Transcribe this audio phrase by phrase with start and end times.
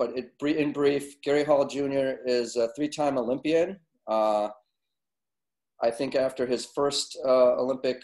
[0.00, 2.24] but it, in brief, Gary Hall Jr.
[2.24, 3.78] is a three-time Olympian.
[4.08, 4.48] Uh,
[5.82, 8.00] I think after his first uh, Olympic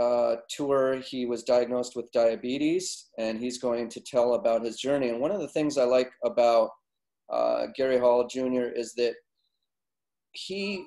[0.00, 5.08] uh, tour, he was diagnosed with diabetes, and he's going to tell about his journey.
[5.08, 6.70] And one of the things I like about
[7.28, 8.68] uh, Gary Hall Jr.
[8.76, 9.14] is that
[10.30, 10.86] he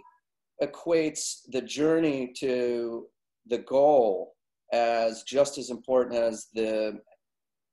[0.63, 3.07] equates the journey to
[3.47, 4.35] the goal
[4.71, 6.97] as just as important as the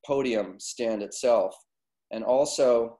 [0.04, 1.54] podium stand itself.
[2.12, 2.98] And also,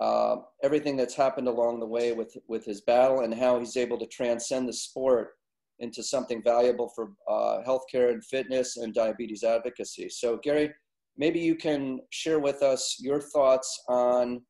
[0.00, 3.98] uh, everything that's happened along the way with, with his battle and how he's able
[3.98, 5.30] to transcend the sport
[5.78, 10.08] into something valuable for uh, healthcare and fitness and diabetes advocacy.
[10.08, 10.72] So, Gary,
[11.16, 14.42] maybe you can share with us your thoughts on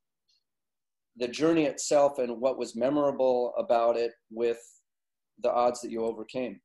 [1.17, 4.59] the journey itself and what was memorable about it with
[5.41, 6.59] the odds that you overcame.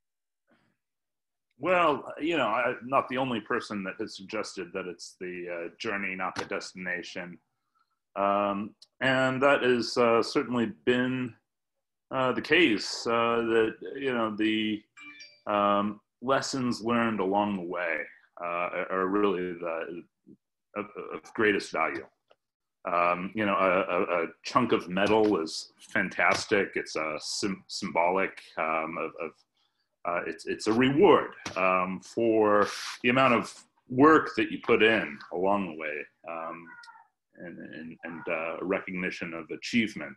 [1.59, 5.69] Well, you know, I'm not the only person that has suggested that it's the uh,
[5.79, 7.37] journey, not the destination.
[8.15, 11.33] Um, and that has uh, certainly been
[12.11, 14.81] uh, the case uh, that you know the
[15.47, 18.01] um, lessons learned along the way
[18.41, 20.03] uh, are really the
[20.75, 22.05] of, of greatest value.
[22.91, 26.71] Um, you know, a, a, a, chunk of metal is fantastic.
[26.75, 29.31] It's a sim- symbolic um, of, of
[30.05, 32.67] uh, it's it's a reward um, for
[33.03, 33.53] the amount of
[33.89, 35.97] work that you put in along the way,
[36.29, 36.65] um,
[37.37, 40.15] and and, and uh, recognition of achievement.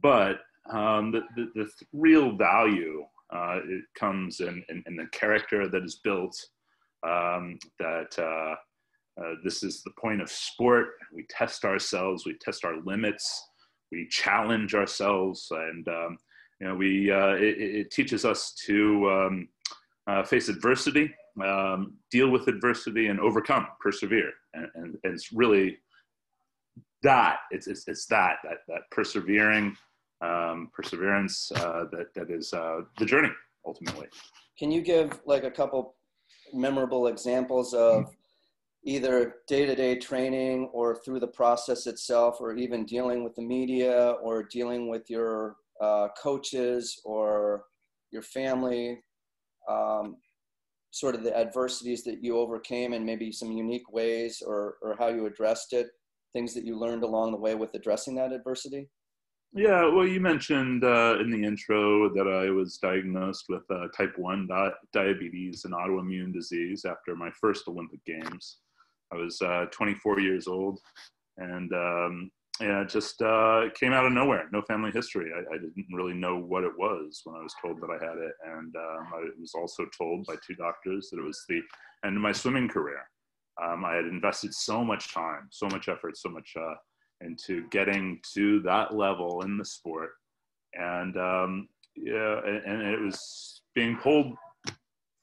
[0.00, 5.68] But um, the, the, the, real value uh, it comes in, in, in, the character
[5.68, 6.36] that is built.
[7.06, 8.54] Um, that uh,
[9.22, 10.88] uh, this is the point of sport.
[11.12, 12.24] We test ourselves.
[12.24, 13.48] We test our limits.
[13.90, 16.18] We challenge ourselves, and um,
[16.60, 19.48] you know, we uh, it, it, teaches us to um,
[20.06, 21.14] uh, face adversity,
[21.44, 24.32] um, deal with adversity, and overcome, persevere.
[24.54, 25.78] And, and, and it's really
[27.02, 29.76] that it's, it's, it's that that that persevering
[30.20, 33.30] um, perseverance uh, that that is uh, the journey
[33.64, 34.08] ultimately.
[34.58, 35.94] Can you give like a couple
[36.52, 38.14] memorable examples of
[38.84, 44.42] either day-to-day training or through the process itself, or even dealing with the media or
[44.42, 47.64] dealing with your uh, coaches or
[48.10, 49.02] your family?
[49.68, 50.16] Um,
[50.90, 55.08] sort of the adversities that you overcame and maybe some unique ways or, or how
[55.08, 55.88] you addressed it
[56.32, 58.88] things that you learned along the way with addressing that adversity
[59.54, 64.12] yeah, well, you mentioned uh, in the intro that I was diagnosed with uh, type
[64.18, 68.58] 1 di- diabetes, an autoimmune disease, after my first Olympic Games.
[69.10, 70.78] I was uh, 24 years old,
[71.38, 72.30] and um,
[72.60, 74.48] yeah, it just uh, came out of nowhere.
[74.52, 75.30] No family history.
[75.34, 78.18] I, I, didn't really know what it was when I was told that I had
[78.18, 81.60] it, and um, I was also told by two doctors that it was the
[82.04, 83.02] end of my swimming career.
[83.62, 86.74] Um, I had invested so much time, so much effort, so much uh,
[87.20, 90.10] into getting to that level in the sport.
[90.74, 94.34] And um, yeah, and, and, it was being pulled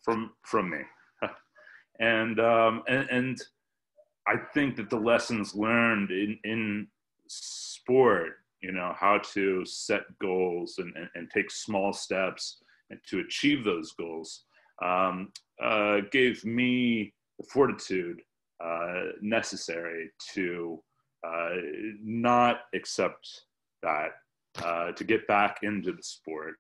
[0.04, 0.80] from from me.
[2.00, 3.42] and, um, and and
[4.28, 6.88] I think that the lessons learned in in
[7.28, 13.20] sport, you know, how to set goals and, and, and take small steps and to
[13.20, 14.44] achieve those goals,
[14.84, 15.32] um,
[15.62, 18.22] uh, gave me the fortitude
[18.64, 20.82] uh, necessary to
[21.26, 21.56] uh,
[22.02, 23.28] not accept
[23.84, 24.12] that
[24.64, 26.56] uh, to get back into the sport,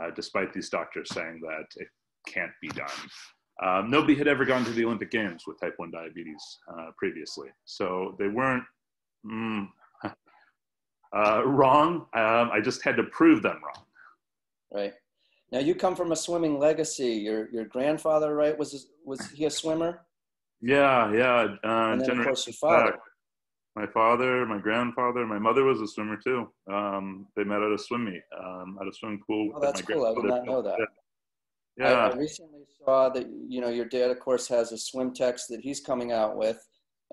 [0.00, 1.88] uh, despite these doctors saying that it
[2.26, 2.88] can't be done.
[3.62, 7.48] Um, nobody had ever gone to the Olympic Games with type 1 diabetes uh, previously.
[7.64, 8.64] So they weren't
[9.24, 9.68] mm,
[11.14, 12.06] uh, wrong.
[12.14, 13.84] Um, I just had to prove them wrong.
[14.72, 14.92] Right.
[15.52, 17.12] Now you come from a swimming legacy.
[17.12, 18.58] Your your grandfather, right?
[18.58, 20.00] Was was he a swimmer?
[20.60, 21.56] Yeah, yeah.
[21.62, 22.98] Uh, and then of course your father
[23.76, 26.48] my father, my grandfather, my mother was a swimmer too.
[26.72, 29.52] Um, they met at a swim meet, um, at a swimming pool.
[29.54, 30.06] Oh, that's cool.
[30.06, 30.78] I did not know that.
[31.76, 31.92] Yeah.
[31.92, 35.48] I, I, recently saw that, you know, your dad, of course, has a swim text
[35.48, 36.64] that he's coming out with.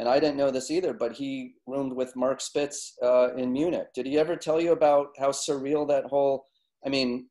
[0.02, 3.90] And I didn't know this either, but he roomed with Mark Spitz uh, in Munich.
[3.94, 6.46] Did he ever tell you about how surreal that whole,
[6.84, 7.30] I mean,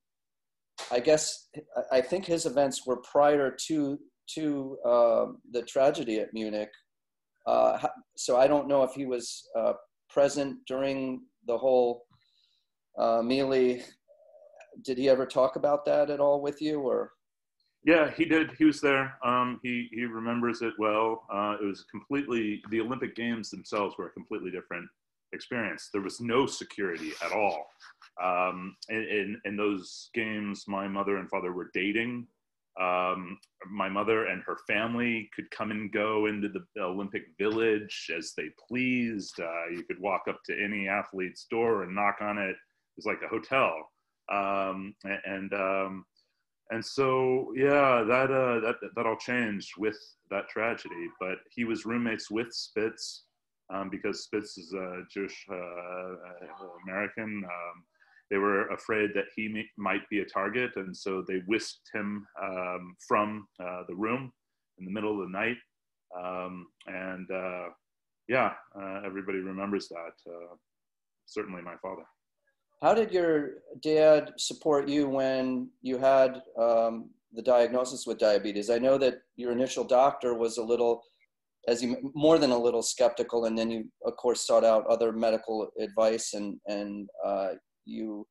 [0.90, 1.48] I guess,
[1.90, 3.98] I think his events were prior to,
[4.36, 6.70] to uh, the tragedy at Munich
[7.46, 9.72] uh, so I don't know if he was uh,
[10.08, 12.04] present during the whole
[12.98, 13.82] uh, melee.
[14.84, 17.12] Did he ever talk about that at all with you, or?
[17.84, 18.52] Yeah, he did.
[18.58, 19.16] He was there.
[19.24, 21.24] Um, he he remembers it well.
[21.32, 24.86] Uh, it was completely the Olympic Games themselves were a completely different
[25.32, 25.88] experience.
[25.92, 27.68] There was no security at all.
[28.22, 32.26] Um, in, in, in those games, my mother and father were dating
[32.80, 33.38] um,
[33.70, 38.48] my mother and her family could come and go into the Olympic Village as they
[38.68, 39.38] pleased.
[39.40, 42.50] Uh, you could walk up to any athlete's door and knock on it.
[42.50, 42.56] It
[42.96, 43.90] was like a hotel.
[44.32, 46.04] Um, and um,
[46.70, 49.98] and so yeah, that uh, that that all changed with
[50.30, 51.08] that tragedy.
[51.18, 53.24] But he was roommates with Spitz
[53.72, 57.42] um, because Spitz is a Jewish uh, uh American.
[57.44, 57.84] Um,
[58.30, 62.24] they were afraid that he may, might be a target, and so they whisked him
[62.40, 64.32] um, from uh, the room
[64.78, 65.56] in the middle of the night.
[66.16, 67.68] Um, and uh,
[68.28, 70.30] yeah, uh, everybody remembers that.
[70.32, 70.54] Uh,
[71.26, 72.04] certainly, my father.
[72.82, 73.50] How did your
[73.82, 78.70] dad support you when you had um, the diagnosis with diabetes?
[78.70, 81.02] I know that your initial doctor was a little,
[81.68, 85.12] as you more than a little skeptical, and then you, of course, sought out other
[85.12, 87.50] medical advice, and and uh,
[87.84, 88.26] you,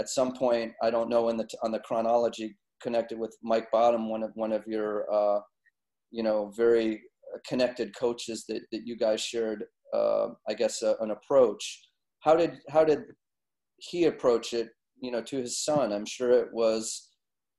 [0.00, 4.08] at some point, I don't know in the on the chronology, connected with Mike Bottom,
[4.08, 5.40] one of one of your, uh,
[6.10, 7.02] you know, very
[7.46, 11.82] connected coaches that that you guys shared, uh, I guess, an approach.
[12.20, 13.02] How did how did
[13.82, 14.70] he approach it,
[15.00, 15.92] you know, to his son.
[15.92, 17.08] I'm sure it was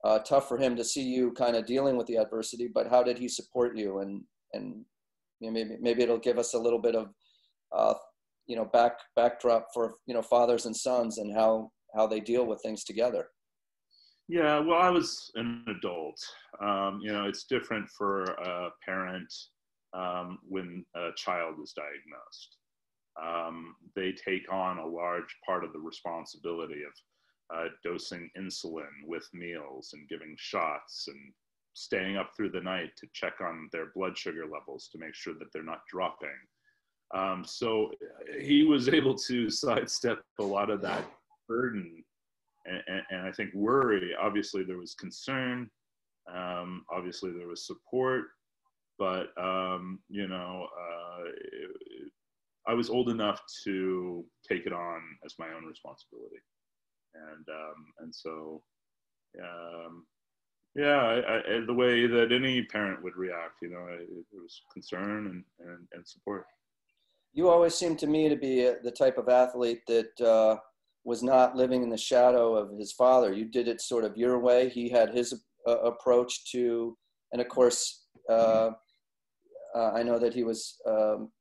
[0.06, 3.04] uh, tough for him to see you kind of dealing with the adversity, but how
[3.04, 4.00] did he support you?
[4.00, 4.24] And
[4.54, 4.86] and
[5.40, 7.10] you know, maybe maybe it'll give us a little bit of
[7.76, 7.96] uh,
[8.48, 12.46] you know back backdrop for you know fathers and sons and how how they deal
[12.46, 13.28] with things together.
[14.30, 16.18] Yeah, well, I was an adult.
[16.62, 19.32] Um, you know, it's different for a parent
[19.94, 22.58] um, when a child is diagnosed
[23.22, 29.28] um, they take on a large part of the responsibility of uh, dosing insulin with
[29.34, 31.34] meals and giving shots and
[31.74, 35.34] staying up through the night to check on their blood sugar levels to make sure
[35.34, 36.30] that they're not dropping.
[37.16, 37.92] Um, so
[38.40, 41.06] he was able to sidestep a lot of that
[41.48, 42.04] burden
[42.66, 44.12] and, and, and I think worry.
[44.20, 45.70] Obviously, there was concern.
[46.34, 48.26] Um, obviously, there was support,
[48.98, 52.12] but um, you know, uh, it,
[52.68, 56.42] I was old enough to take it on as my own responsibility,
[57.14, 58.64] and um, and so,
[59.42, 60.06] um,
[60.76, 64.62] yeah, I, I, the way that any parent would react, you know, it, it was
[64.72, 66.46] concern and, and, and support.
[67.34, 70.58] You always seem to me to be the type of athlete that uh,
[71.04, 73.34] was not living in the shadow of his father.
[73.34, 74.70] You did it sort of your way.
[74.70, 75.34] He had his
[75.68, 76.98] uh, approach to,
[77.32, 78.72] and of course, uh,
[79.76, 81.32] uh I know that he was um,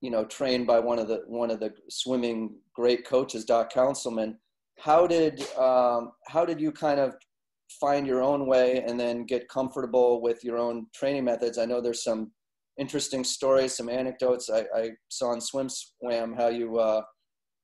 [0.00, 4.36] you know, trained by one of the one of the swimming great coaches, Doc Counsilman
[4.78, 7.14] How did um, how did you kind of
[7.80, 11.58] find your own way and then get comfortable with your own training methods?
[11.58, 12.32] I know there's some
[12.78, 14.50] interesting stories, some anecdotes.
[14.50, 17.02] I, I saw on SwimSwam how you uh,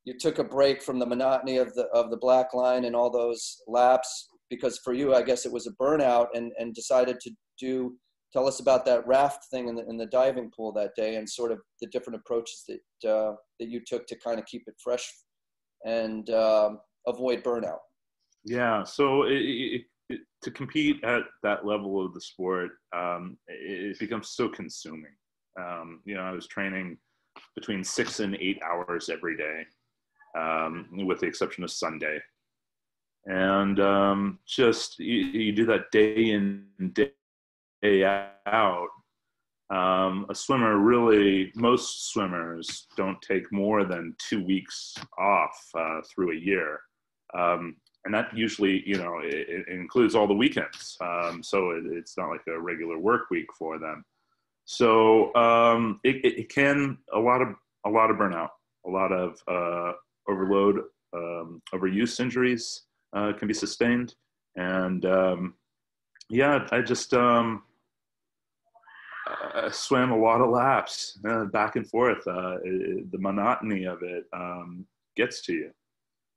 [0.05, 3.11] you took a break from the monotony of the of the black line and all
[3.11, 7.31] those laps because for you, I guess it was a burnout and and decided to
[7.59, 7.97] do
[8.33, 11.29] tell us about that raft thing in the, in the diving pool that day and
[11.29, 14.75] sort of the different approaches that uh, that you took to kind of keep it
[14.83, 15.13] fresh
[15.85, 17.79] and um, avoid burnout.
[18.45, 23.99] Yeah, so it, it, it, to compete at that level of the sport, um, it,
[23.99, 25.13] becomes so consuming.
[25.59, 26.97] Um, you know, I was training
[27.55, 29.65] between six and eight hours every day,
[30.39, 32.19] um, with the exception of Sunday.
[33.27, 37.13] And um, just you, you do that day in day
[37.83, 38.89] day out.
[39.71, 46.33] Um, a swimmer really, most swimmers don't take more than two weeks off uh, through
[46.33, 46.81] a year.
[47.35, 50.97] Um, and that usually, you know, it, it includes all the weekends.
[51.01, 54.05] Um, so it, it's not like a regular work week for them.
[54.65, 57.49] So um, it, it, can a lot of
[57.87, 58.51] a lot of burnout,
[58.87, 59.93] a lot of uh,
[60.29, 60.83] overload,
[61.13, 62.83] um, overuse injuries
[63.13, 64.15] uh, can be sustained,
[64.57, 65.55] and um,
[66.29, 67.65] yeah, I just um,
[69.55, 72.27] I swam a lot of laps uh, back and forth.
[72.27, 75.71] Uh, it, the monotony of it um, gets to you.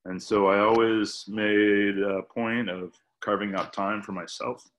[0.06, 4.70] And so I always made a point of carving out time for myself,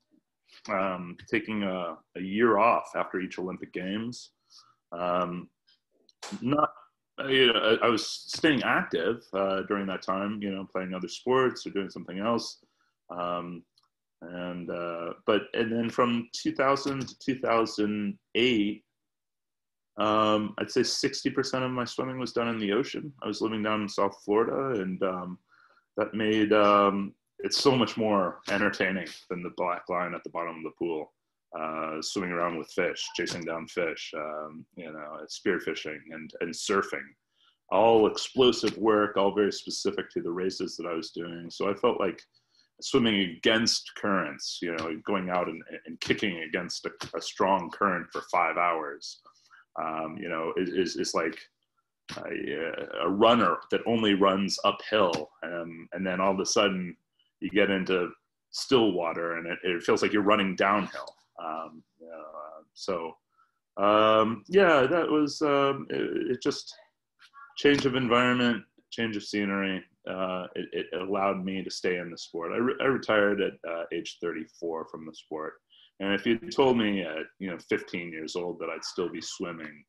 [0.69, 4.31] um, taking a, a, year off after each Olympic Games.
[4.93, 5.49] Um,
[6.43, 6.71] not,
[7.27, 11.09] you know, I, I, was staying active uh, during that time, you know, playing other
[11.09, 12.59] sports or doing something else.
[13.11, 13.63] Um,
[14.33, 18.85] and uh, but and then from 2000 to 2008
[19.97, 23.13] um, i'd say 60% of my swimming was done in the ocean.
[23.23, 25.39] I was living down in south florida and um,
[25.97, 30.57] that made um, it so much more entertaining than the black line at the bottom
[30.57, 31.13] of the pool
[31.59, 37.07] uh, swimming around with fish chasing down fish um, you know spearfishing and, and surfing.
[37.71, 41.49] All explosive work all very specific to the races that i was doing.
[41.51, 42.21] So i felt like
[42.81, 48.07] swimming against currents, you know, going out and, and kicking against a, a strong current
[48.13, 49.21] for five hours,
[49.81, 51.39] um, you know, is, is like
[52.19, 55.31] a, a, runner that only runs uphill.
[55.43, 56.97] Um, and then all of a sudden
[57.41, 58.11] you get into
[58.51, 61.15] still water and it, it feels like you're running downhill.
[61.43, 63.17] Um, uh, so,
[63.77, 66.75] um, yeah, that was, um, it, it just
[67.57, 72.19] change of environment, change of scenery, uh, it, it, allowed me to stay in the
[72.19, 72.53] sport.
[72.53, 75.55] I, re- I retired at uh, age 34 from the sport.
[76.01, 79.21] And if you told me at you know 15 years old that I'd still be
[79.21, 79.85] swimming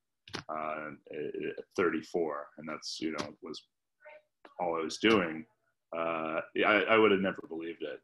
[0.50, 3.62] uh, at 34, and that's you know was
[4.60, 5.46] all I was doing,
[5.98, 8.00] uh, I, I would have never believed it.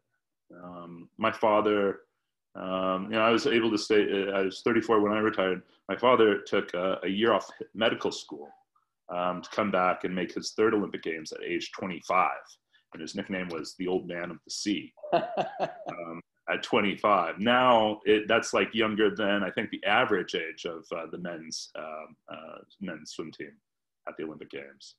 [0.63, 1.99] Um, my father,
[2.55, 4.27] um, you know, I was able to stay.
[4.27, 5.61] Uh, I was 34 when I retired.
[5.87, 8.49] My father took a, a year off medical school
[9.11, 12.29] um, to come back and make his third Olympic Games at age 25.
[12.93, 17.39] And his nickname was the Old Man of the Sea um, at 25.
[17.39, 21.69] Now it, that's like younger than I think the average age of uh, the men's
[21.77, 23.51] um, uh, men's swim team
[24.07, 24.95] at the Olympic Games.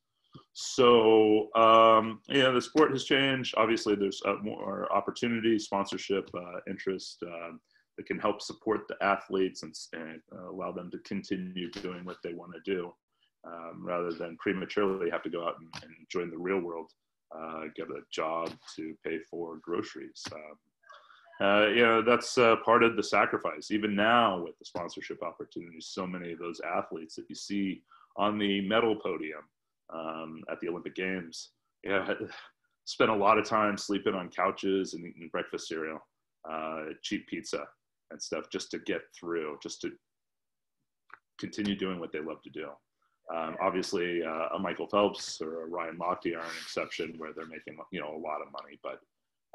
[0.55, 3.55] So um, yeah, the sport has changed.
[3.59, 7.61] Obviously, there's uh, more opportunity, sponsorship, uh, interest um,
[7.99, 12.17] that can help support the athletes and, and uh, allow them to continue doing what
[12.25, 12.95] they want to do
[13.47, 16.91] um, rather than prematurely have to go out and, and join the real world,
[17.37, 20.23] uh, get a job to pay for groceries.
[20.33, 20.59] Um,
[21.41, 23.71] uh, you know, that's uh, part of the sacrifice.
[23.71, 27.83] Even now, with the sponsorship opportunities, so many of those athletes that you see
[28.17, 29.43] on the medal podium
[29.93, 31.51] um, at the Olympic Games,
[31.83, 32.17] you know,
[32.85, 35.99] spent a lot of time sleeping on couches and eating breakfast cereal,
[36.49, 37.65] uh, cheap pizza
[38.11, 39.91] and stuff just to get through, just to
[41.41, 42.69] continue doing what they love to do.
[43.35, 47.47] Um, obviously, uh, a Michael Phelps or a Ryan Lochte are an exception where they're
[47.47, 48.79] making you know a lot of money.
[48.83, 49.01] But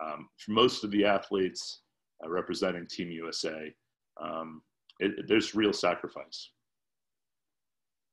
[0.04, 1.82] um, for most of the athletes
[2.24, 3.74] uh, representing Team USA,
[4.22, 4.62] um,
[5.00, 6.52] it, it, there's real sacrifice.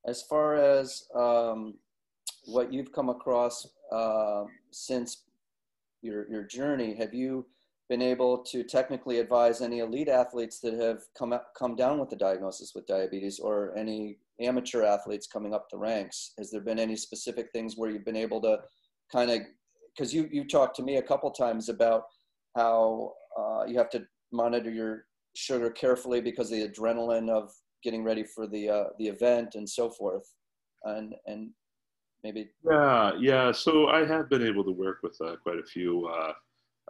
[0.06, 1.74] As far as um,
[2.44, 5.24] what you've come across uh, since
[6.02, 7.46] your your journey, have you
[7.88, 12.16] been able to technically advise any elite athletes that have come come down with the
[12.16, 16.32] diagnosis with diabetes, or any amateur athletes coming up the ranks?
[16.38, 18.58] Has there been any specific things where you've been able to
[19.12, 19.40] kind of,
[19.96, 22.04] because you, you talked to me a couple times about
[22.56, 25.04] how uh, you have to monitor your
[25.36, 27.50] sugar carefully because of the adrenaline of
[27.82, 30.24] getting ready for the, uh, the event and so forth.
[30.84, 31.50] And, and
[32.22, 32.50] maybe.
[32.68, 33.52] Yeah, yeah.
[33.52, 36.32] So I have been able to work with uh, quite a few uh,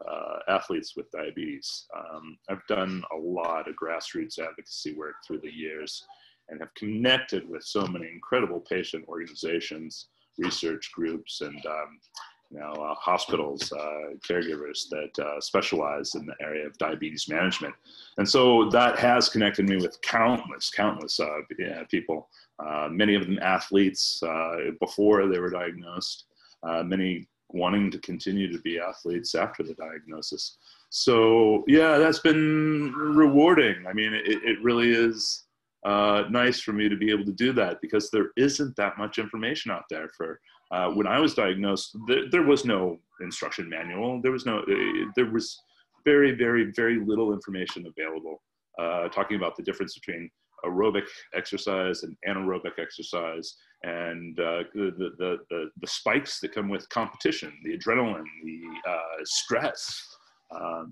[0.09, 1.87] uh, athletes with diabetes.
[1.97, 6.05] Um, I've done a lot of grassroots advocacy work through the years
[6.49, 10.09] and have connected with so many incredible patient organizations,
[10.39, 11.99] research groups, and um,
[12.51, 17.75] you know, uh, hospitals, uh, caregivers that uh, specialize in the area of diabetes management.
[18.19, 21.41] And so that has connected me with countless, countless uh,
[21.91, 22.29] people,
[22.65, 26.27] uh, many of them athletes uh, before they were diagnosed,
[26.85, 30.59] many wanting to continue to be athletes after the diagnosis.
[30.91, 33.85] So yeah, that's been rewarding.
[33.89, 35.44] I mean, it, it really is
[35.85, 39.19] uh, nice for me to be able to do that because there isn't that much
[39.19, 44.21] information out there for uh, when I was diagnosed, there, there, was no instruction manual.
[44.23, 45.61] There was no, uh, there was
[46.05, 48.43] very, very, very little information available
[48.79, 50.31] uh, talking about the difference between
[50.65, 56.89] aerobic exercise and anaerobic exercise and uh, the, the, the, the, spikes that come with
[56.89, 60.17] competition, the adrenaline, the uh, stress,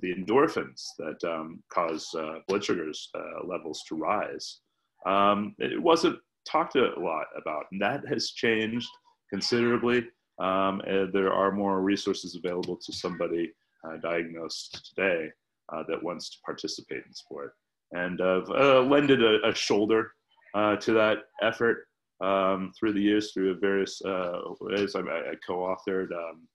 [0.03, 2.15] the endorphins that um, cause
[2.47, 3.09] blood sugars
[3.47, 4.61] levels to rise
[5.07, 7.67] um, it wasn't talked a lot about.
[7.73, 8.89] And that has changed
[9.31, 10.07] considerably.
[10.41, 10.83] Um,
[11.13, 13.53] there are more resources available to somebody
[13.87, 15.31] uh, diagnosed today
[15.73, 17.55] uh, that wants to participate in sport.
[17.93, 20.13] And I've uh, lended a, a shoulder
[20.55, 21.87] uh, to that effort
[22.23, 24.95] um, through the years through various uh, ways.
[24.95, 26.47] I, I co-authored um,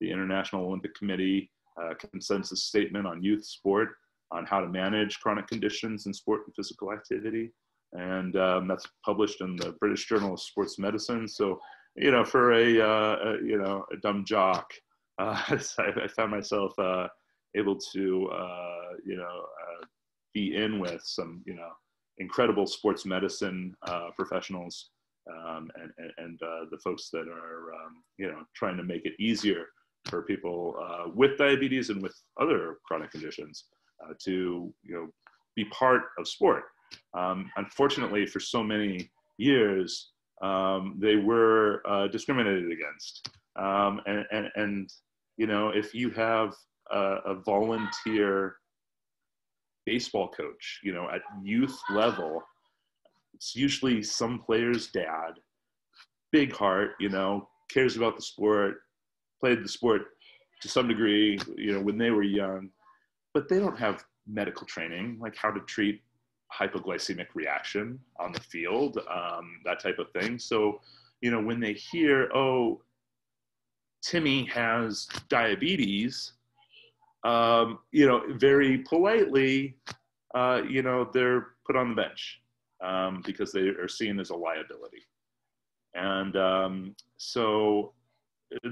[0.00, 3.90] the International Olympic Committee uh, consensus statement on youth sport
[4.30, 7.52] on how to manage chronic conditions in sport and physical activity
[7.94, 11.28] and um, that's published in the British Journal of Sports Medicine.
[11.28, 11.60] So,
[11.96, 14.72] you know, for a, uh, a you know a dumb jock,
[15.18, 17.06] uh, I, I, found myself uh,
[17.56, 19.84] able to uh, you know uh,
[20.32, 21.70] be in with some you know
[22.18, 24.90] incredible sports medicine uh, professionals
[25.30, 26.38] um, and and,
[26.70, 29.66] the folks that are um, you know trying to make it easier
[30.06, 30.76] for people
[31.14, 33.66] with diabetes and with other chronic conditions
[34.20, 35.08] to you know
[35.54, 36.64] be part of sport
[37.16, 40.10] um, unfortunately, for so many years,
[40.42, 43.28] um, they were uh, discriminated against.
[43.56, 44.90] Um, and, and, and,
[45.36, 46.54] you know, if you have
[46.90, 48.56] a, a volunteer
[49.86, 52.42] baseball coach, you know, at youth level,
[53.34, 55.34] it's usually some player's dad,
[56.32, 58.76] big heart, you know, cares about the sport,
[59.40, 60.02] played the sport
[60.62, 62.70] to some degree, you know, when they were young,
[63.32, 66.00] but they don't have medical training, like how to treat
[66.58, 70.38] hypoglycemic reaction on the field, um, that type of thing.
[70.38, 70.80] So,
[71.20, 72.82] you know, when they hear, oh,
[74.02, 76.32] Timmy has diabetes,
[77.24, 79.76] um, you know, very politely,
[80.34, 82.40] uh, you know, they're put on the bench
[82.82, 85.02] um, because they are seen as a liability.
[85.94, 87.92] And um, so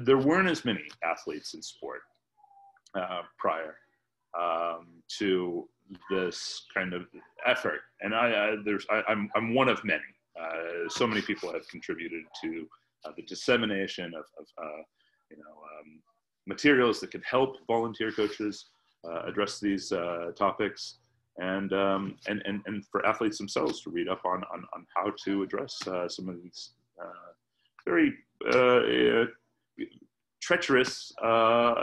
[0.05, 2.03] there weren't as many athletes in sport
[2.95, 3.77] uh, prior
[4.39, 5.69] um, to
[6.11, 7.07] this kind of
[7.47, 7.81] effort.
[8.01, 10.01] And I, I there's, I, am I'm, I'm one of many.
[10.41, 12.67] Uh, so many people have contributed to
[13.05, 14.83] uh, the dissemination of, of uh,
[15.31, 15.43] you know,
[15.79, 16.01] um,
[16.47, 18.67] materials that can help volunteer coaches
[19.09, 20.99] uh, address these uh, topics.
[21.39, 25.12] And, um, and, and, and for athletes themselves to read up on, on, on how
[25.25, 26.71] to address some of these
[27.87, 28.12] very
[30.42, 31.75] treacherous uh,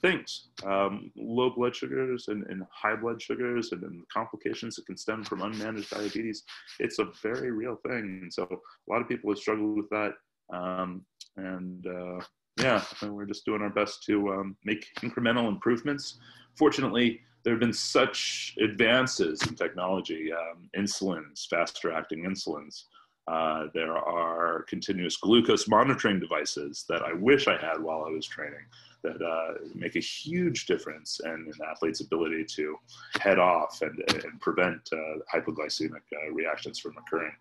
[0.00, 0.48] things.
[0.66, 5.22] Um, low blood sugars and, and, high blood sugars and, and complications that can stem
[5.22, 6.42] from unmanaged diabetes.
[6.80, 10.14] It's a very real thing and so a lot of people have struggled with that.
[10.52, 11.06] Um,
[11.36, 12.20] and uh,
[12.60, 16.18] yeah we're just doing our best to um, make incremental improvements.
[16.56, 22.84] Fortunately there have been such advances in technology um, insulins faster acting insulins
[23.28, 28.26] uh, there are continuous glucose monitoring devices that I wish I had while I was
[28.26, 28.64] training
[29.02, 32.76] that uh, make a huge difference in an athlete's ability to
[33.20, 37.32] head off and, and prevent uh, hypoglycemic uh, reactions from occurring.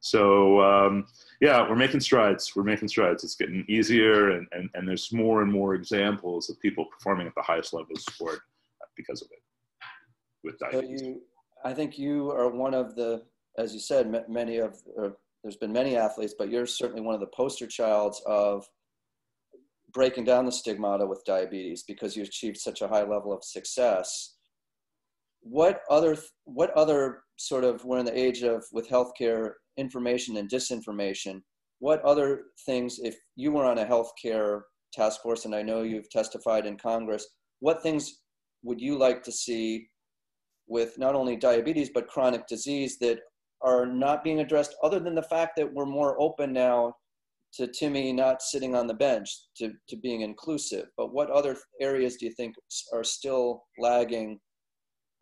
[0.00, 1.06] So um,
[1.40, 2.54] yeah, we're making strides.
[2.54, 3.24] We're making strides.
[3.24, 7.34] It's getting easier, and, and, and there's more and more examples of people performing at
[7.34, 8.40] the highest level of sport
[8.96, 9.42] because of it
[10.44, 11.00] with diabetes.
[11.00, 11.20] So you,
[11.64, 13.22] I think you are one of the,
[13.56, 14.80] as you said, many of,
[15.42, 18.66] there's been many athletes, but you're certainly one of the poster childs of
[19.92, 24.36] breaking down the stigmata with diabetes because you achieved such a high level of success.
[25.40, 30.50] What other what other sort of we're in the age of with healthcare information and
[30.50, 31.40] disinformation.
[31.78, 36.10] What other things, if you were on a healthcare task force, and I know you've
[36.10, 37.26] testified in Congress,
[37.60, 38.20] what things
[38.64, 39.88] would you like to see
[40.66, 43.20] with not only diabetes but chronic disease that
[43.62, 46.94] are not being addressed other than the fact that we're more open now
[47.54, 50.86] to Timmy not sitting on the bench to, to being inclusive.
[50.96, 52.54] But what other areas do you think
[52.92, 54.38] are still lagging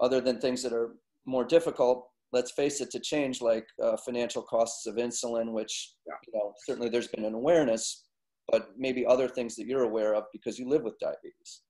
[0.01, 2.09] other than things that are more difficult?
[2.33, 6.15] Let's face it, to change like uh, financial costs of insulin, which yeah.
[6.27, 8.05] you know certainly there's been an awareness,
[8.49, 11.63] but maybe other things that you're aware of because you live with diabetes.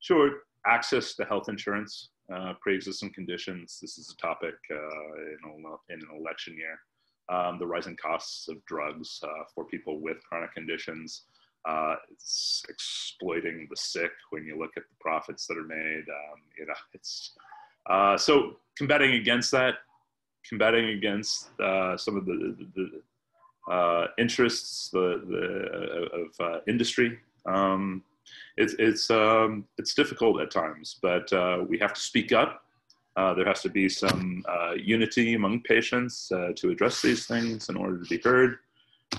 [0.00, 0.30] Sure,
[0.66, 3.78] access to health insurance uh, pre-existing conditions.
[3.80, 6.78] This is a topic uh, in, a, in, an election year.
[7.28, 11.22] Um, the rising costs of drugs uh, for people with chronic conditions.
[11.68, 16.04] Uh, it's exploiting the sick when you look at the profits that are made.
[16.08, 17.32] Um, you know, it's
[17.88, 19.74] uh, so combating against that,
[20.48, 22.90] combating against uh, some of the, the,
[23.68, 27.18] the interests the, the, of industry.
[27.46, 28.02] Um,
[28.56, 32.62] it's it's um, it's difficult at times, but uh, we have to speak up.
[33.16, 37.68] Uh, there has to be some uh, unity among patients uh, to address these things
[37.68, 38.58] in order to be heard.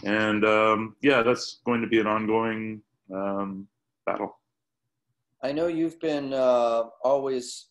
[0.04, 2.82] And um, yeah, that's going to be an ongoing
[3.14, 3.68] um,
[4.06, 4.38] battle.
[5.44, 7.68] I know you've been uh, always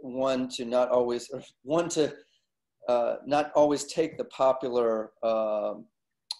[0.00, 1.30] one to not always
[1.62, 2.14] one to
[2.88, 5.12] uh, not always take the popular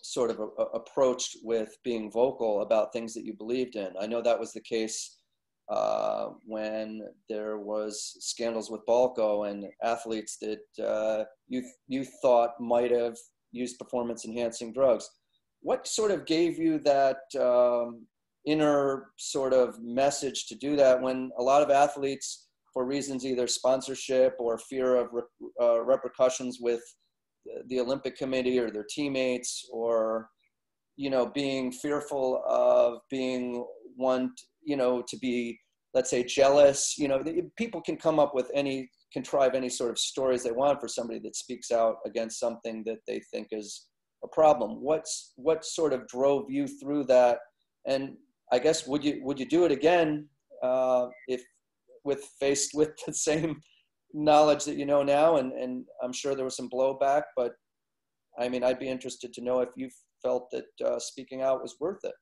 [0.02, 3.90] sort of a, a approached with being vocal about things that you believed in.
[4.00, 5.18] I know that was the case
[5.70, 12.90] uh, when there was scandals with Balco and athletes that uh, you you thought might
[12.90, 13.16] have
[13.52, 15.08] used performance enhancing drugs.
[15.62, 18.06] What sort of gave you that um,
[18.46, 23.46] inner sort of message to do that when a lot of athletes, for reasons either
[23.46, 25.22] sponsorship or fear of re-
[25.60, 26.82] uh, repercussions with
[27.68, 30.28] the Olympic Committee or their teammates or
[30.96, 33.64] you know being fearful of being
[33.96, 35.58] one you know to be
[35.94, 37.22] let's say jealous you know
[37.56, 41.18] people can come up with any contrive any sort of stories they want for somebody
[41.18, 43.86] that speaks out against something that they think is
[44.22, 44.82] a problem.
[44.82, 47.38] What's what sort of drove you through that?
[47.86, 48.16] And
[48.52, 50.26] i guess would you would you do it again
[50.62, 51.42] uh, if
[52.04, 53.60] with faced with the same
[54.12, 57.54] knowledge that you know now, and, and I'm sure there was some blowback, but
[58.38, 59.90] I mean, I'd be interested to know if you
[60.22, 62.14] felt that uh, speaking out was worth it.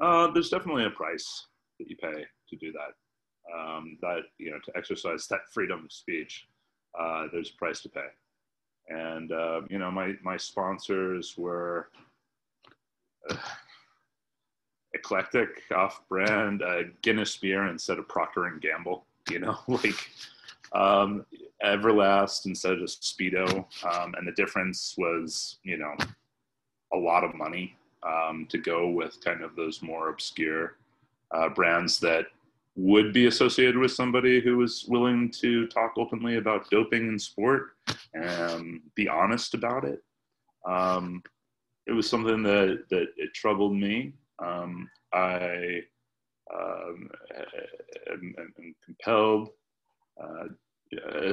[0.00, 1.46] Uh, there's definitely a price.
[1.78, 2.92] that you pay to do that.
[3.56, 6.46] Um, that you know to exercise that freedom of speech,
[6.98, 8.08] uh, there's a price to pay.
[8.88, 11.88] And uh, you know my my sponsors were.
[13.30, 13.36] Uh,
[14.94, 19.04] eclectic, off-brand uh, Guinness beer instead of Procter and Gamble.
[19.30, 20.10] You know, like
[20.74, 21.24] um,
[21.64, 25.94] Everlast instead of just Speedo, um, and the difference was, you know,
[26.92, 30.76] a lot of money um, to go with kind of those more obscure
[31.32, 32.26] uh, brands that
[32.76, 37.70] would be associated with somebody who was willing to talk openly about doping in sport
[38.12, 40.02] and be honest about it.
[40.68, 41.22] Um,
[41.86, 44.12] it was something that that it troubled me.
[44.44, 45.80] Um, I
[46.52, 47.08] um,
[48.10, 49.50] am, am, compelled.
[50.20, 50.44] Uh,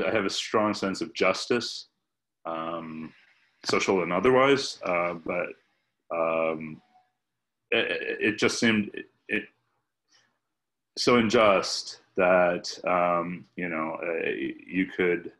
[0.06, 1.88] I have a strong sense of justice,
[2.46, 3.14] um,
[3.66, 5.48] social and otherwise, uh, but
[6.16, 6.82] um,
[7.72, 9.44] it, it, just seemed it, it,
[10.98, 15.32] so unjust that um, you know uh, you could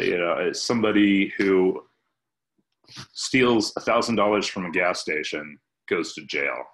[0.00, 1.82] you know somebody who
[3.12, 6.64] steals a thousand dollars from a gas station goes to jail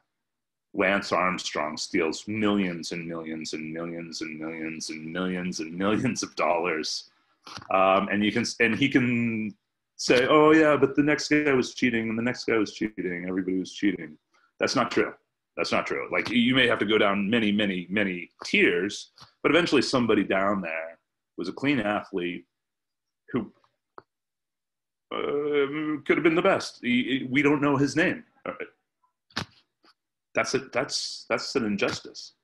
[0.72, 6.34] Lance Armstrong steals millions and millions and millions and millions and millions and millions of
[6.36, 7.10] dollars,
[7.72, 9.54] um, and you can and he can
[9.96, 13.26] say, "Oh yeah, but the next guy was cheating, and the next guy was cheating.
[13.28, 14.16] Everybody was cheating."
[14.60, 15.12] That's not true.
[15.56, 16.08] That's not true.
[16.12, 19.10] Like you may have to go down many, many, many tiers,
[19.42, 20.98] but eventually somebody down there
[21.36, 22.44] was a clean athlete
[23.30, 23.52] who
[25.12, 26.80] uh, could have been the best.
[26.82, 28.24] we don't know his name
[30.34, 32.34] that's a, that's that's an injustice.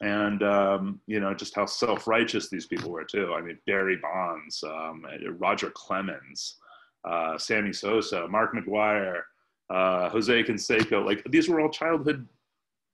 [0.00, 3.34] And um, you know just how self-righteous these people were too.
[3.36, 5.04] I mean barry bonds um,
[5.38, 6.56] roger clemens
[7.08, 9.20] uh, sammy sosa mark mcgwire
[9.70, 12.26] uh, jose canseco like these were all childhood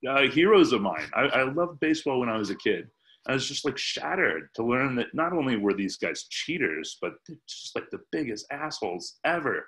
[0.07, 1.09] uh, heroes of mine.
[1.13, 2.89] I, I loved baseball when i was a kid.
[3.27, 7.13] I was just like shattered to learn that not only were these guys cheaters, but
[7.25, 9.65] they're just like the biggest assholes ever.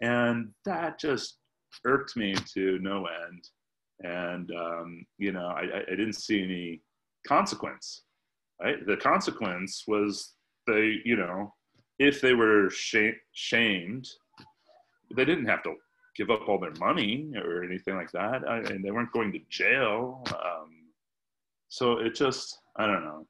[0.00, 1.38] And that just
[1.84, 3.44] irked me to no end
[4.00, 6.80] and um, you know I, I didn't see any
[7.26, 8.02] consequence
[8.62, 8.84] right?
[8.86, 10.34] The consequence was
[10.66, 11.52] they you know
[11.98, 14.06] if they were sh- shamed
[15.14, 15.74] they didn't have to
[16.16, 18.48] give up all their money or anything like that.
[18.48, 20.24] I, and they weren't going to jail.
[20.28, 20.70] Um,
[21.68, 23.26] so it just i don't know.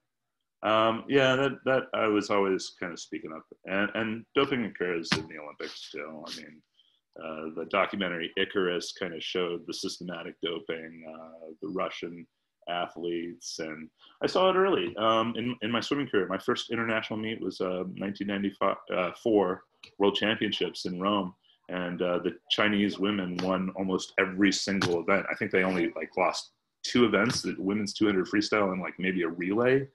[0.69, 3.45] Um, yeah that, that i was always kind of speaking up.
[3.67, 6.25] And, and doping occurs in the olympics too.
[6.27, 6.63] I mean
[7.23, 12.27] uh, the documentary Icarus kind of showed the systematic doping, uh, the Russian
[12.69, 13.89] athletes, and
[14.23, 16.27] I saw it early um, in, in my swimming career.
[16.27, 19.63] My first international meet was uh, 1994
[19.99, 21.35] World Championships in Rome,
[21.69, 25.27] and uh, the Chinese women won almost every single event.
[25.31, 26.51] I think they only like lost
[26.83, 29.87] two events: the women's 200 freestyle and like maybe a relay.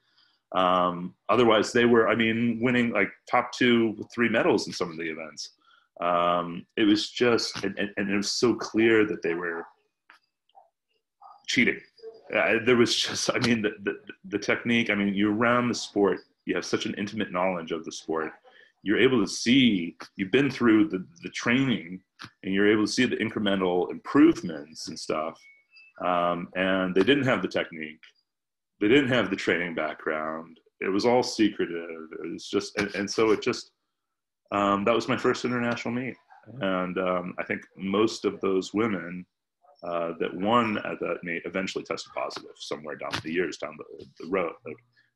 [0.53, 4.97] Um, otherwise, they were, I mean, winning like top two, three medals in some of
[4.97, 5.51] the events
[5.99, 9.65] um, it was just and, and, it was so clear that they were
[11.47, 11.79] cheating.
[12.33, 13.93] Uh, there was just i mean the, the,
[14.25, 17.83] the technique i mean you're around the sport you have such an intimate knowledge of
[17.85, 18.31] the sport
[18.83, 22.01] you're able to see you've been through the, the training
[22.43, 25.39] and you're able to see the incremental improvements and stuff.
[26.05, 28.01] Um, and they didn't have the technique.
[28.79, 30.59] They didn't have the training background.
[30.79, 32.07] It was all secretive.
[32.23, 33.71] It was just and, and so it just
[34.51, 36.15] um, that was my first international meet.
[36.62, 39.25] And um, I think most of those women
[39.83, 44.05] uh, that won at that meet eventually tested positive somewhere down the years down the,
[44.19, 44.53] the road.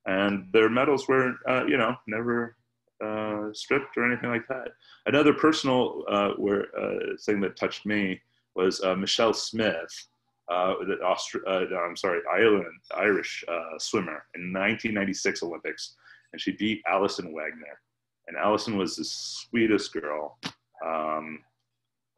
[0.05, 2.55] And their medals were, uh, you know, never
[3.03, 4.69] uh, stripped or anything like that.
[5.05, 8.21] Another personal uh, where, uh, thing that touched me
[8.55, 10.07] was uh, Michelle Smith,
[10.47, 12.65] the Austri- I'm sorry, Ireland,
[12.95, 13.43] Irish
[13.79, 15.95] swimmer in 1996 Olympics,
[16.31, 17.79] and she beat Allison Wagner
[18.27, 20.37] and Allison was the sweetest girl,
[20.85, 21.39] um,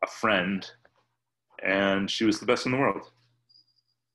[0.03, 0.69] a friend,
[1.63, 3.11] and she was the best in the world.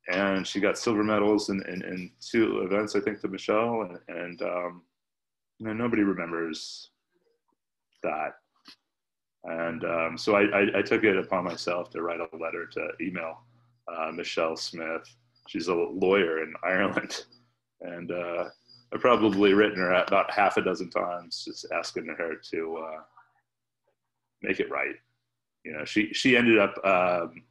[0.09, 3.98] And she got silver medals in, in, in two events, I think, to Michelle, and,
[4.09, 4.83] and um,
[5.61, 6.90] nobody remembers
[8.03, 8.35] that.
[9.44, 12.88] And um, so I, I, I, took it upon myself to write a letter to
[13.00, 13.38] email
[13.88, 15.03] uh, Michelle Smith.
[15.48, 17.24] She's a lawyer in Ireland,
[17.81, 18.44] and uh,
[18.92, 23.00] I've probably written her about half a dozen times, just asking her to uh,
[24.42, 24.96] make it right.
[25.64, 27.42] You know, she she ended up um,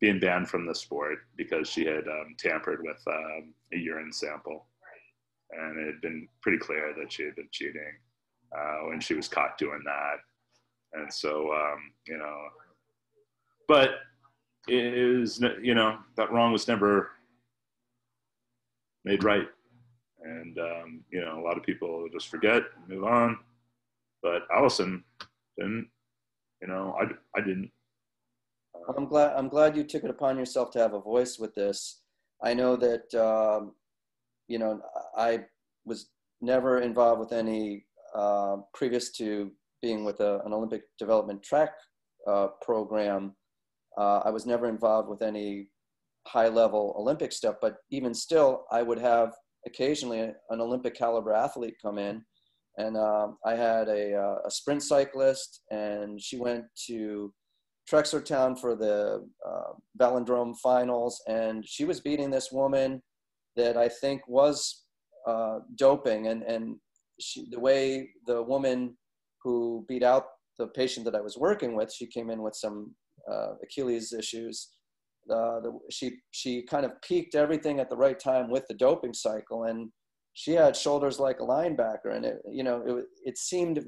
[0.00, 4.66] being banned from the sport because she had um, tampered with um, a urine sample,
[5.52, 7.94] and it had been pretty clear that she had been cheating
[8.56, 10.16] uh, when she was caught doing that.
[10.94, 12.36] And so, um, you know,
[13.66, 13.90] but
[14.68, 17.10] it was you know that wrong was never
[19.04, 19.48] made right.
[20.24, 23.38] And um, you know, a lot of people just forget, move on.
[24.22, 25.02] But Allison
[25.58, 25.88] didn't.
[26.60, 27.06] You know, I,
[27.38, 27.70] I didn't.
[28.96, 32.02] I'm glad I'm glad you took it upon yourself to have a voice with this.
[32.42, 33.72] I know that um,
[34.48, 34.80] you know
[35.16, 35.44] I
[35.84, 41.70] was never involved with any uh, previous to being with a, an Olympic development track
[42.26, 43.34] uh, program.
[43.98, 45.68] Uh, I was never involved with any
[46.26, 49.34] high level Olympic stuff, but even still, I would have
[49.66, 52.24] occasionally an Olympic caliber athlete come in.
[52.78, 57.32] And um, I had a, uh, a sprint cyclist, and she went to
[57.90, 63.02] Trexlertown for the uh, velodrome finals, and she was beating this woman
[63.56, 64.84] that I think was
[65.26, 66.28] uh, doping.
[66.28, 66.76] And, and
[67.20, 68.96] she, the way the woman
[69.42, 70.26] who beat out
[70.58, 72.94] the patient that I was working with, she came in with some
[73.30, 74.70] uh, Achilles issues.
[75.30, 79.14] Uh, the, she she kind of peaked everything at the right time with the doping
[79.14, 79.90] cycle, and
[80.34, 82.14] she had shoulders like a linebacker.
[82.14, 83.84] And it you know it it seemed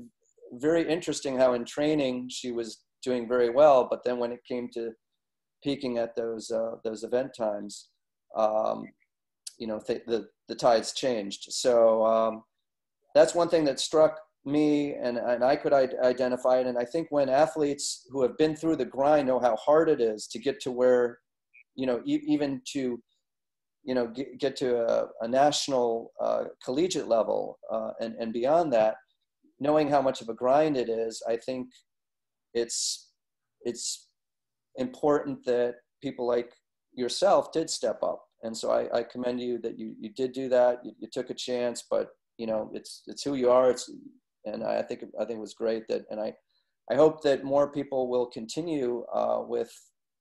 [0.52, 4.68] very interesting how in training she was doing very well, but then when it came
[4.74, 4.92] to
[5.62, 7.88] peaking at those uh, those event times,
[8.36, 8.84] um,
[9.58, 11.46] you know th- the the tides changed.
[11.48, 12.42] So um,
[13.14, 16.66] that's one thing that struck me and, and I could identify it.
[16.66, 20.00] And I think when athletes who have been through the grind know how hard it
[20.00, 21.18] is to get to where,
[21.74, 23.00] you know, e- even to,
[23.84, 28.72] you know, get, get to a, a national uh, collegiate level uh, and, and beyond
[28.72, 28.96] that,
[29.60, 31.68] knowing how much of a grind it is, I think
[32.54, 33.10] it's,
[33.62, 34.08] it's
[34.76, 36.52] important that people like
[36.94, 38.24] yourself did step up.
[38.42, 40.84] And so I, I commend you that you, you did do that.
[40.84, 43.70] You, you took a chance, but you know, it's, it's who you are.
[43.70, 43.90] It's,
[44.46, 46.34] and I think I think it was great that, and I
[46.92, 49.72] I hope that more people will continue uh, with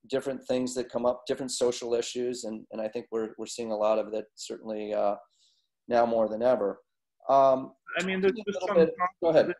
[0.09, 3.71] different things that come up, different social issues, and and I think we're we're seeing
[3.71, 5.15] a lot of that certainly uh,
[5.87, 6.79] now more than ever.
[7.29, 9.53] Um, I mean, there's, there's some bit, go ahead.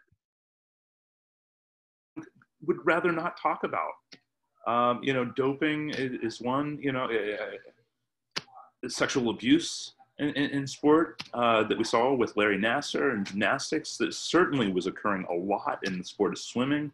[2.66, 3.92] Would rather not talk about.
[4.66, 6.78] Um, you know, doping is, is one.
[6.82, 8.40] You know, uh,
[8.90, 13.98] sexual abuse in, in, in sport uh, that we saw with Larry Nassar and gymnastics
[13.98, 16.92] that certainly was occurring a lot in the sport of swimming.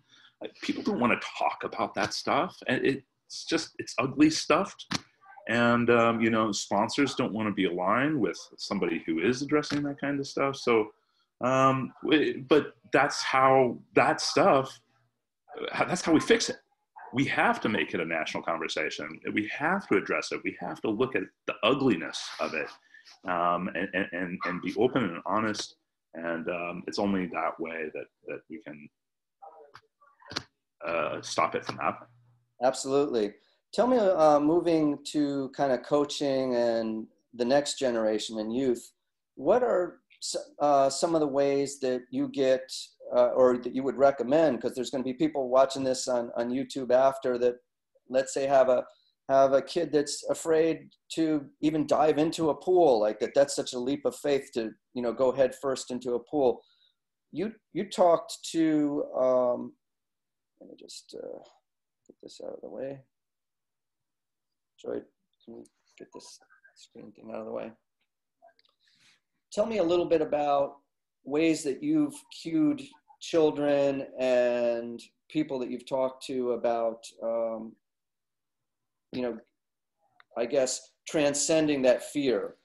[0.62, 4.76] people don't want to talk about that stuff, and it's just it's ugly stuff.
[5.48, 9.84] And um, you know, sponsors don't want to be aligned with somebody who is addressing
[9.84, 10.56] that kind of stuff.
[10.56, 10.89] So,
[11.44, 11.94] um,
[12.48, 14.80] but that's how that stuff.
[15.78, 16.58] That's how we fix it
[17.13, 19.20] we have to make it a national conversation.
[19.34, 20.42] We have to address it.
[20.44, 22.70] We have to look at the ugliness of it
[23.28, 25.76] um, and, and, and be open and honest.
[26.13, 28.89] And um, it's only that way that, that we can
[30.86, 32.10] uh, stop it from happening.
[32.63, 33.34] Absolutely.
[33.74, 38.91] Tell me, uh, moving to kind of coaching and the next generation and youth,
[39.36, 40.00] what are
[40.60, 42.62] uh, some of the ways that you get
[43.15, 44.58] uh, or that you would recommend?
[44.58, 47.56] Because there's going to be people watching this on, on YouTube after that,
[48.10, 48.84] let's say, have a
[49.30, 53.74] have a kid that's afraid to even dive into a pool like that that's such
[53.74, 56.60] a leap of faith to you know go head first into a pool
[57.32, 59.72] you you talked to um
[60.60, 61.39] let me just uh,
[62.21, 62.99] this out of the way
[64.82, 65.01] joy
[65.45, 65.65] can you
[65.97, 66.39] get this
[66.75, 67.71] screen thing out of the way
[69.51, 70.77] tell me a little bit about
[71.25, 72.82] ways that you've cued
[73.19, 77.73] children and people that you've talked to about um,
[79.12, 79.38] you know,
[80.38, 82.55] I guess transcending that fear?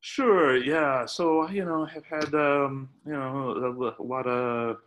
[0.00, 0.56] Sure.
[0.56, 1.06] Yeah.
[1.06, 4.78] So you know, I've had um, you know a, a, lot of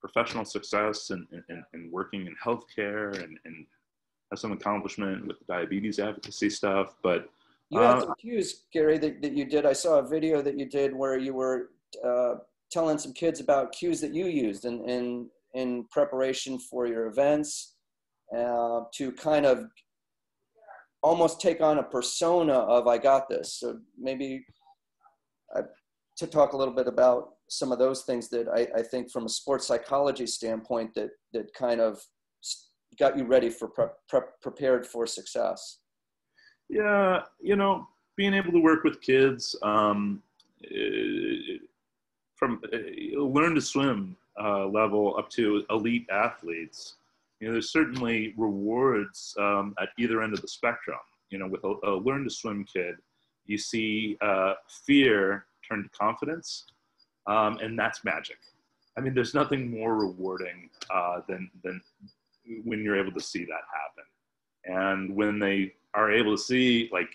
[0.00, 3.66] professional success and, in, in working in healthcare and, and
[4.30, 6.94] have some accomplishment with the diabetes advocacy stuff.
[7.02, 7.28] But
[7.70, 9.66] you had uh, some cues, Gary, that, that you did.
[9.66, 11.70] I saw a video that you did where you were
[12.04, 12.34] uh,
[12.70, 17.74] telling some kids about cues that you used and, and in preparation for your events
[18.36, 19.66] uh, to kind of
[21.02, 23.54] almost take on a persona of I got this.
[23.54, 24.44] So maybe
[25.56, 25.62] uh,
[26.18, 29.26] to talk a little bit about some of those things that I, I, think from
[29.26, 32.00] a sports psychology standpoint that that kind of
[32.96, 35.78] got you ready for pre- pre- prepared for success.
[36.68, 40.22] Yeah, you know, being able to work with kids um,
[42.36, 46.94] from uh, learn to swim uh, level up to elite athletes,
[47.40, 50.98] you know, there's certainly rewards um, at either end of the spectrum.
[51.30, 52.94] You know, with a, a learn to swim kid,
[53.46, 54.54] you see uh,
[54.86, 56.66] fear turn to confidence,
[57.26, 58.38] um, and that's magic.
[58.96, 61.80] I mean, there's nothing more rewarding uh, than than
[62.64, 64.04] when you're able to see that happen.
[64.64, 67.08] And when they are able to see, like,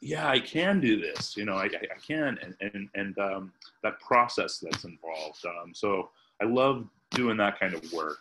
[0.00, 4.00] yeah, I can do this, you know, I, I can, and, and, and um, that
[4.00, 5.44] process that's involved.
[5.46, 6.10] Um, so
[6.40, 8.18] I love doing that kind of work.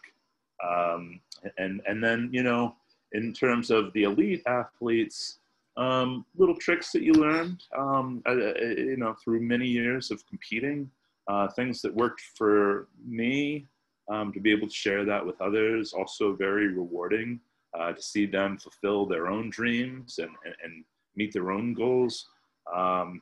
[0.64, 1.20] Um,
[1.58, 2.76] and, and then, you know,
[3.14, 5.40] in terms of the elite athletes,
[5.76, 10.26] um, little tricks that you learned, um, uh, uh, you know, through many years of
[10.28, 10.90] competing,
[11.32, 13.66] uh, things that worked for me
[14.12, 15.94] um, to be able to share that with others.
[15.94, 17.40] Also, very rewarding
[17.78, 20.84] uh, to see them fulfill their own dreams and, and, and
[21.16, 22.28] meet their own goals.
[22.76, 23.22] Um,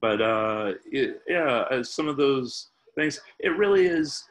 [0.00, 4.24] but uh, it, yeah, some of those things, it really is.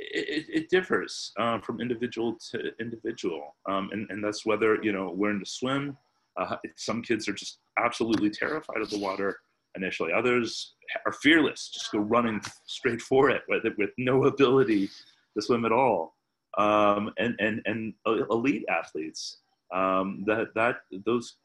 [0.00, 5.10] It, it differs uh, from individual to individual, um, and, and that's whether you know
[5.18, 5.96] learn to swim.
[6.36, 9.40] Uh, some kids are just absolutely terrified of the water
[9.78, 10.12] initially.
[10.12, 10.74] Others
[11.06, 14.88] are fearless, just go running straight for it with, with no ability
[15.34, 16.14] to swim at all.
[16.56, 17.94] Um, and, and, and
[18.30, 19.38] elite athletes,
[19.74, 21.36] um, that, that, those,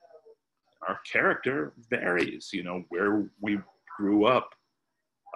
[0.87, 3.59] our character varies, you know, where we
[3.97, 4.49] grew up,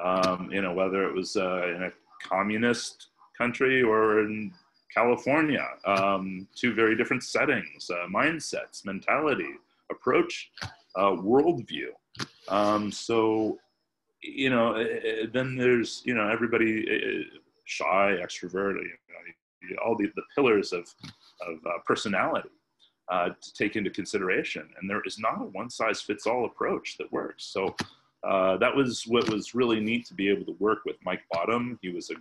[0.04, 1.92] um, you know, whether it was uh, in a
[2.28, 4.52] communist country or in
[4.94, 9.54] California, um, two very different settings, uh, mindsets, mentality,
[9.92, 10.50] approach,
[10.96, 11.90] uh, worldview.
[12.50, 13.58] Um, so,
[14.22, 18.76] you know, eh, eh, then there's, you know, everybody eh, shy, extrovert,
[19.62, 20.88] you know, all the, the pillars of,
[21.42, 22.50] of uh, personality
[23.10, 24.68] uh, to take into consideration.
[24.80, 27.46] And there is not a one size fits all approach that works.
[27.46, 27.76] So
[28.24, 31.78] uh, that was what was really neat to be able to work with Mike Bottom.
[31.82, 32.16] He was a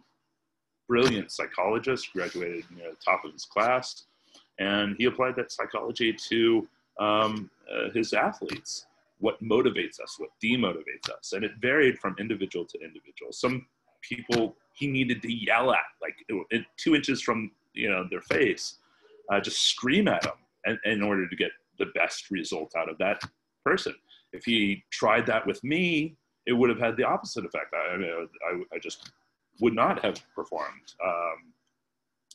[0.89, 4.05] brilliant psychologist, graduated near the top of his class,
[4.59, 6.69] and he applied that psychology to
[7.01, 8.87] um, uh, his athletes.
[9.19, 13.33] What motivates us, what demotivates us, and it varied from individual to individual.
[13.33, 13.67] Some
[14.03, 16.15] people he needed to yell at, like
[16.77, 18.79] two inches from you know their face,
[19.33, 20.33] uh, just scream at them,
[20.67, 23.23] in, in order to get the best result out of that
[23.65, 23.95] person.
[24.33, 27.75] If he tried that with me, it would have had the opposite effect.
[27.75, 29.13] I, I, mean, I, I just
[29.61, 31.53] would not have performed um,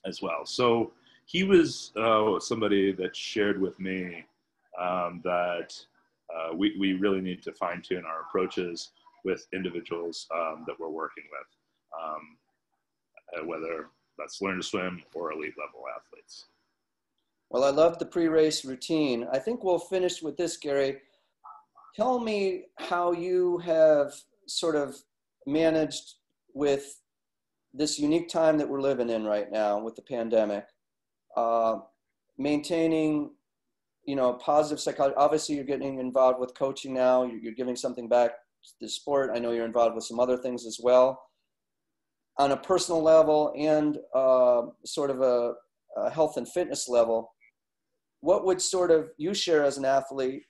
[0.06, 0.46] as well.
[0.46, 0.92] So
[1.26, 4.26] he was uh, somebody that shared with me
[4.80, 5.74] um, that
[6.36, 8.92] uh, we, we really need to fine tune our approaches
[9.24, 11.48] with individuals um, that we're working with,
[12.02, 12.38] um,
[13.36, 16.46] uh, whether that's learn to swim or elite level athletes.
[17.50, 19.28] Well, I love the pre-race routine.
[19.32, 21.00] I think we'll finish with this, Gary.
[21.96, 24.14] Tell me how you have
[24.48, 24.96] sort of
[25.46, 26.14] managed
[26.54, 27.02] with
[27.74, 30.66] this unique time that we're living in right now with the pandemic,
[31.36, 31.80] uh,
[32.38, 33.32] maintaining
[34.06, 35.16] you know, positive psychology.
[35.18, 37.24] Obviously, you're getting involved with coaching now.
[37.24, 39.32] You're, giving something back to the sport.
[39.34, 41.22] I know you're involved with some other things as well.
[42.38, 45.54] On a personal level and uh, sort of a,
[45.98, 47.34] a health and fitness level,
[48.22, 50.44] what would sort of you share as an athlete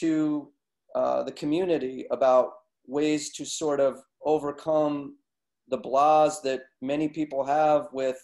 [0.00, 0.50] to
[0.94, 2.52] uh, the community about
[2.86, 5.16] ways to sort of overcome
[5.68, 8.16] the blahs that many people have with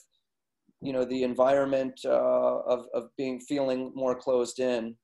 [0.81, 4.95] you know the environment uh, of of being feeling more closed in?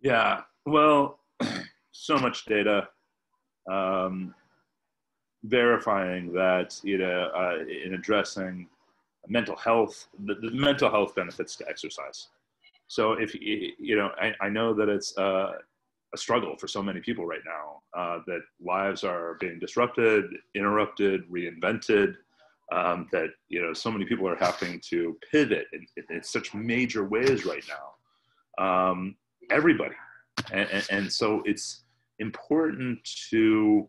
[0.00, 0.42] Yeah.
[0.64, 1.18] Well
[1.92, 2.88] so much data
[3.70, 4.34] um,
[5.44, 8.68] verifying that you know uh, in addressing
[9.28, 12.28] mental health the, the, mental health benefits to exercise.
[12.88, 15.52] So if you know i, I know that it's uh,
[16.14, 21.28] a struggle for so many people right now uh, that lives are being disrupted interrupted
[21.28, 22.14] reinvented
[22.72, 26.54] um, that you know so many people are having to pivot in, in, in such
[26.54, 27.94] major ways right now.
[28.58, 29.16] Um,
[29.50, 29.94] everybody,
[30.52, 31.82] and, and, and, so it's
[32.18, 32.98] important
[33.30, 33.86] to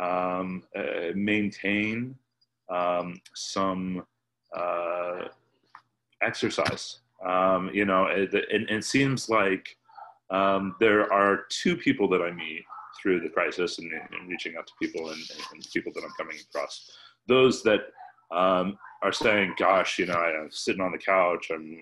[0.00, 2.16] um, uh, maintain
[2.68, 4.04] um, some
[4.56, 5.28] uh,
[6.22, 7.00] exercise.
[7.24, 9.76] Um, you know, it, it, it seems like
[10.30, 12.64] um, there are two people that I meet
[13.00, 15.18] through the crisis and, and reaching out to people and,
[15.72, 16.90] people that I'm coming across.
[17.26, 17.80] Those that
[18.30, 21.50] um, are saying, "Gosh, you know, I'm sitting on the couch.
[21.50, 21.78] I'm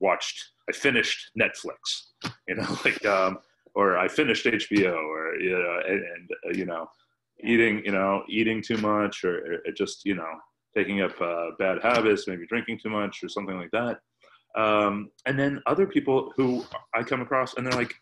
[0.00, 0.52] watched.
[0.68, 2.08] I finished Netflix.
[2.48, 3.38] You know, like, um,
[3.74, 6.88] or I finished HBO, or you know, and, and uh, you know,
[7.42, 10.30] eating, you know, eating too much, or, or just you know,
[10.76, 13.98] taking up uh, bad habits, maybe drinking too much, or something like that."
[14.56, 17.94] Um, and then other people who I come across, and they're like,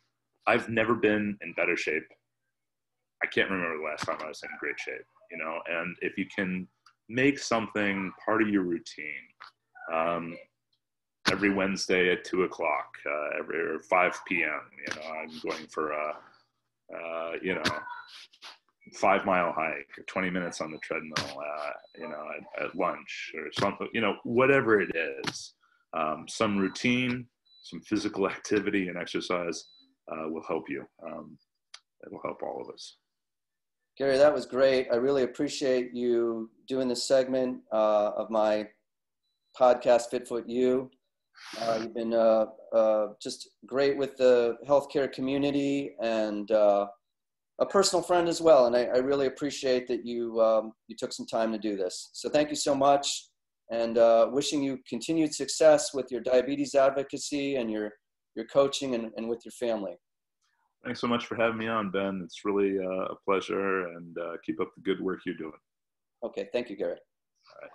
[0.47, 2.05] "I've never been in better shape.
[3.23, 6.17] I can't remember the last time I was in great shape." You know, and if
[6.17, 6.67] you can
[7.09, 9.15] make something part of your routine.
[9.93, 10.37] Um,
[11.31, 14.61] every Wednesday at two o'clock, uh, every or five p.m.
[14.87, 16.15] You know, I'm going for a,
[16.95, 17.63] uh, you know,
[18.95, 21.15] five mile hike, or twenty minutes on the treadmill.
[21.19, 23.89] Uh, you know, at, at, lunch or something.
[23.93, 25.55] You know, whatever it is,
[25.95, 27.27] um, some routine,
[27.63, 29.65] some physical activity and exercise
[30.11, 30.85] uh, will help you.
[31.05, 31.39] Um,
[32.07, 32.97] it'll help all of us.
[33.99, 34.87] Gary, that was great.
[34.93, 38.69] I really appreciate you doing this segment uh, of my
[39.59, 40.89] podcast, Fitfoot U.
[41.61, 46.87] Uh, you've been uh, uh, just great with the healthcare community and uh,
[47.59, 48.67] a personal friend as well.
[48.67, 52.11] And I, I really appreciate that you um, you took some time to do this.
[52.13, 53.27] So thank you so much,
[53.73, 57.91] and uh, wishing you continued success with your diabetes advocacy and your
[58.37, 59.97] your coaching and, and with your family.
[60.89, 62.23] Thanks so much for having me on, Ben.
[62.25, 65.53] It's really uh, a pleasure, and keep up the good work you're doing.
[66.25, 66.97] Okay, thank you, Gary.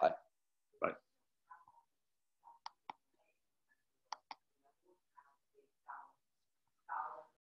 [0.01, 0.13] Bye.